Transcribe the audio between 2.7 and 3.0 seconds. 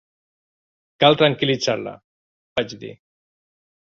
dir.